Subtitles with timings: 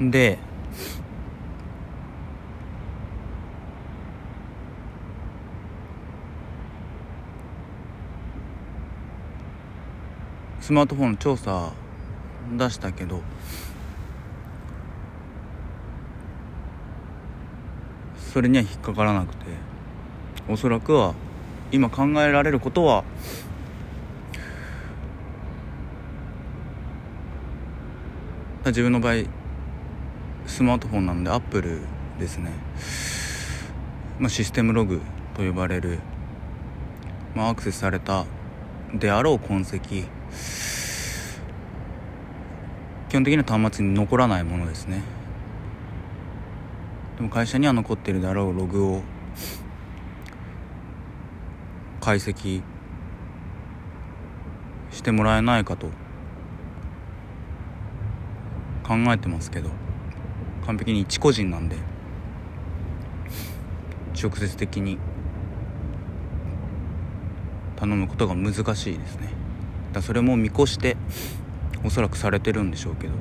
[0.00, 0.38] で
[10.60, 11.72] スマートフォンの調査
[12.58, 13.22] 出したけど
[18.32, 19.46] それには引っかからなくて
[20.48, 21.14] おそらくは
[21.72, 23.04] 今考えられることは
[28.66, 29.45] 自分の場合
[30.56, 31.80] スマートフォンなのでアップル
[32.18, 32.50] ですね、
[34.18, 35.02] まあ、システムログ
[35.34, 35.98] と呼ばれる、
[37.34, 38.24] まあ、アクセスされた
[38.94, 39.78] であろう痕跡。
[43.10, 45.02] 基本的には端末に残らないものですね。
[47.18, 49.02] でも会社には残っているであろうログを
[52.00, 52.62] 解析
[54.90, 55.88] してもらえないかと
[58.82, 59.85] 考えてますけど。
[60.66, 61.76] 完璧に一個人なんで。
[64.20, 64.98] 直接的に。
[67.76, 69.28] 頼むことが難しいですね。
[69.92, 70.96] だそれも見越して
[71.84, 73.12] おそらくされてるんでしょうけど。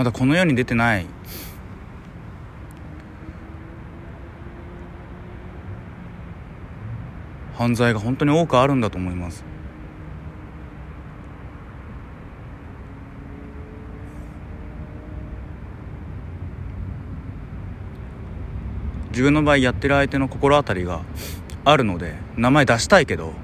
[0.00, 1.04] まだこの世に出てない。
[7.52, 9.44] 犯罪が本当に多くあるんだと思います。
[19.10, 21.02] 自分の場合やってる相手の心当たりが
[21.66, 23.34] あるので名前出したいけど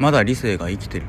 [0.00, 1.04] まだ理性が生きてる。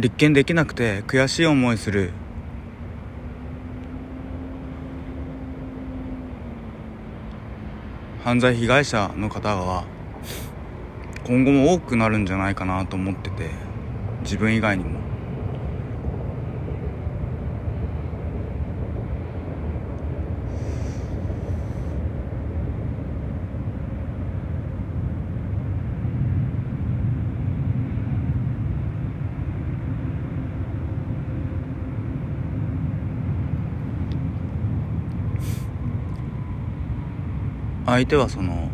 [0.00, 2.12] 立件できなくて悔しい思いする。
[8.22, 9.86] 犯罪被害者の方は
[11.24, 13.50] 今後も多くなるんじゃないかなと思ってて
[14.22, 15.07] 自分以外にも。
[37.88, 38.68] 相手はその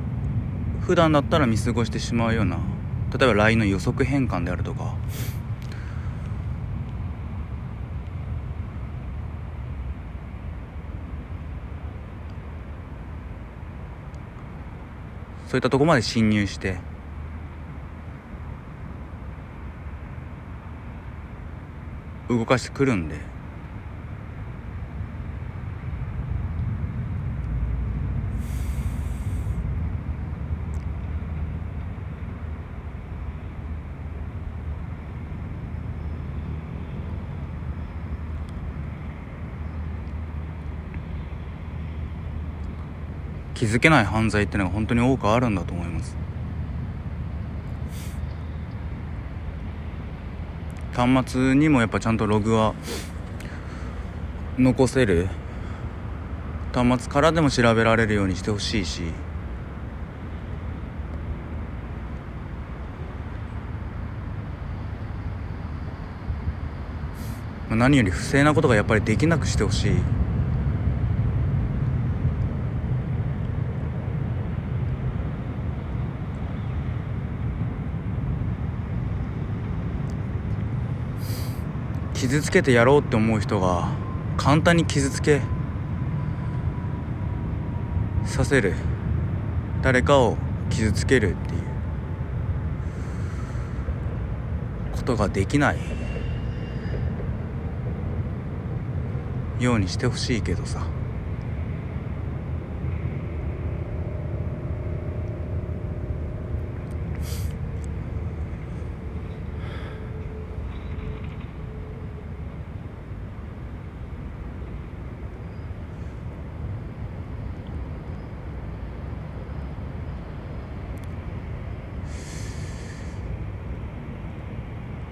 [0.80, 2.58] 普段だったら見過ごしてしまうような
[3.16, 4.97] 例えば LINE の予測変換であるとか。
[15.47, 16.78] そういったとこまで侵入して。
[22.28, 23.34] 動かしてくるんで。
[43.64, 46.14] 気づけない犯罪っていうのが本当に多くあるんだと思います。
[50.92, 52.74] 端末にもやっぱちゃんとログは
[54.59, 55.28] 残せる。
[56.74, 59.00] 端末からでも調べられるようにしてほしいし。
[67.71, 70.23] 何より不正なことがやっぱりできなくしてほしい。
[82.24, 83.92] 傷つけてやろうって思う人が
[84.38, 85.42] 簡単に傷つけ
[88.24, 88.72] させる。
[89.82, 90.38] 誰かを
[90.71, 91.60] 傷つけるっていう。
[94.92, 95.78] ことができない。
[99.60, 100.86] ようにしてほしいけどさ。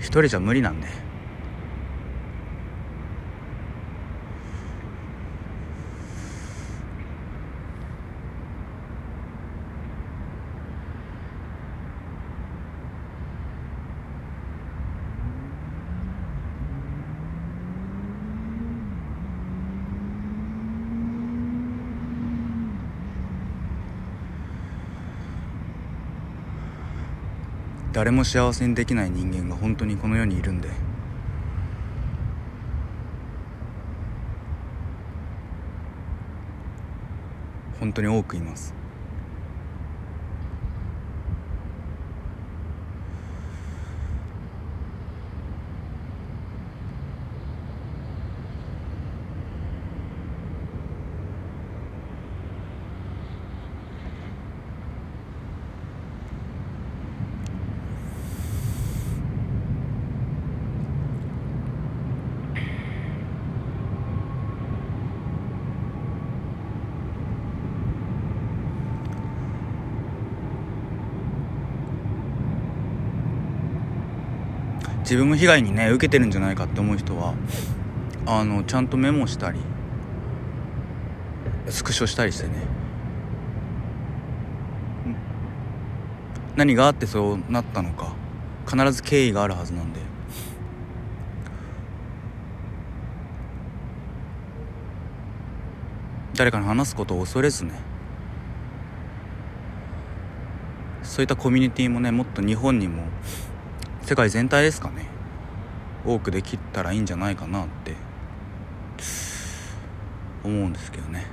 [0.02, 1.11] 一人じゃ無理なんで。
[27.92, 30.70] 誰も幸せにできない人間が本当にこの世にいるんで。
[37.78, 38.81] 本当に多くいます。
[75.12, 77.34] 自分も被害にね受けてるんじゃないかって思う人は
[78.24, 79.60] あのちゃんとメモしたり
[81.68, 82.66] スクショしたりしてね。
[86.56, 88.14] 何があってそうなったのか
[88.66, 90.00] 必ず経緯があるはずなんで。
[96.36, 97.74] 誰かに話すことを恐れずね
[101.02, 103.02] そういったコミュニティもねもっと日本にも
[104.12, 105.06] 世界全体ですかね。
[106.04, 107.94] 多くできたらいいんじゃないかなって
[110.44, 111.24] 思うんですけどね。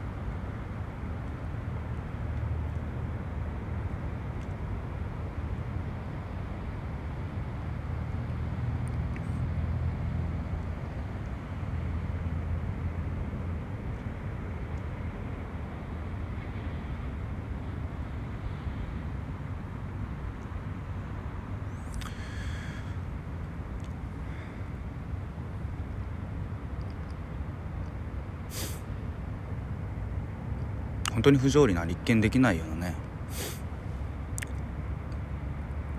[31.19, 32.95] 本当に不条理な立件できないようなね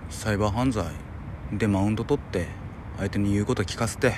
[0.09, 0.87] サイバー犯罪
[1.53, 2.47] でマウント取って
[2.97, 4.15] 相手に言うこと聞かせて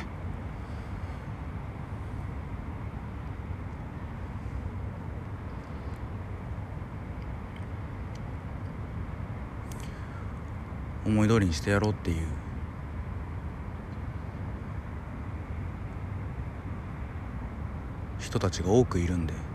[11.04, 12.18] 思い通りにしてやろうっていう
[18.20, 19.51] 人たちが多くいるんで。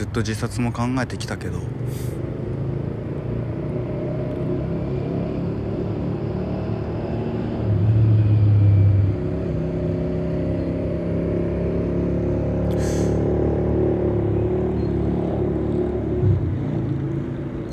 [0.00, 1.58] ずっと自殺も考えてきたけど。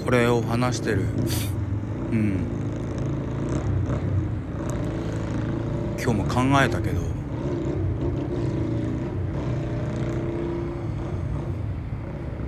[0.04, 1.04] これを話してる。
[2.12, 2.46] うん。
[5.98, 7.07] 今日も考えたけど。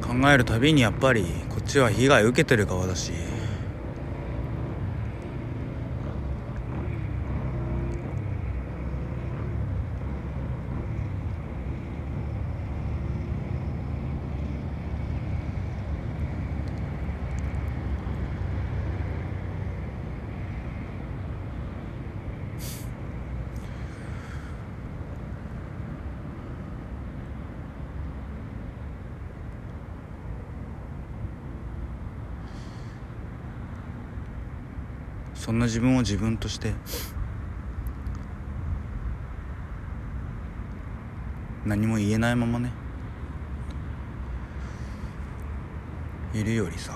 [0.10, 3.12] 考えるたびにやっぱりこっちは被害受けてる側だし。
[35.50, 36.74] そんな自分を自分として
[41.66, 42.72] 何も言えないままね
[46.36, 46.96] いるよりさ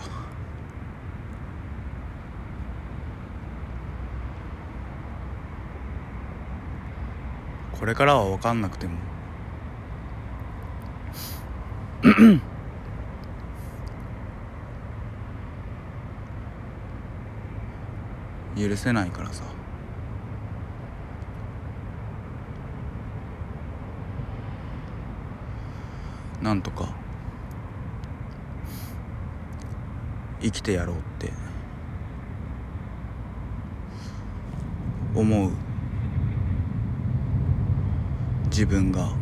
[7.71, 8.99] これからは分かんなくても
[18.55, 19.43] 許せないからさ。
[26.41, 26.93] なんとか
[30.41, 31.31] 生きてやろうって。
[35.15, 35.51] 思う。
[38.47, 39.13] 自分が。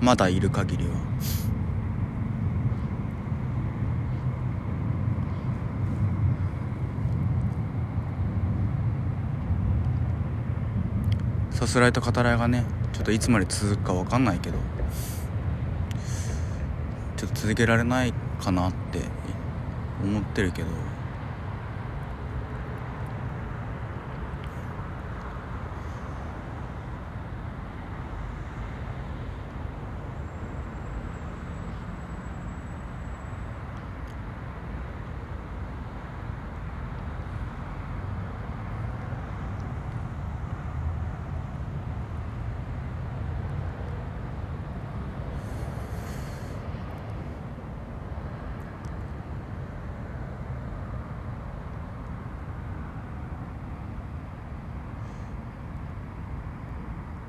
[0.00, 0.94] まだいる限りは。
[11.62, 14.58] さすらいと語らいがねちょっといつまで続くか分かんないけど
[17.16, 18.98] ちょっと続けられないかなって
[20.02, 20.68] 思ってるけど。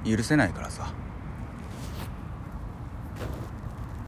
[0.06, 0.94] 許せないからさ。